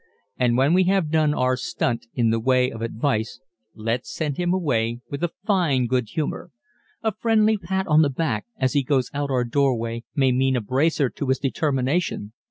And 0.39 0.57
when 0.57 0.73
we 0.73 0.85
have 0.85 1.11
done 1.11 1.35
our 1.35 1.55
stunt 1.55 2.07
in 2.15 2.31
the 2.31 2.39
way 2.39 2.71
of 2.71 2.81
advice 2.81 3.39
let's 3.75 4.11
send 4.11 4.37
him 4.37 4.51
away 4.51 4.99
with 5.11 5.23
a 5.23 5.29
fine 5.45 5.85
good 5.85 6.09
humor. 6.09 6.49
A 7.03 7.11
friendly 7.15 7.55
pat 7.55 7.85
on 7.85 8.01
the 8.01 8.09
back 8.09 8.47
as 8.57 8.73
he 8.73 8.81
goes 8.81 9.11
out 9.13 9.29
our 9.29 9.43
doorway 9.43 10.03
may 10.15 10.31
mean 10.31 10.55
a 10.55 10.61
bracer 10.61 11.11
to 11.11 11.27
his 11.27 11.37
determination. 11.37 12.33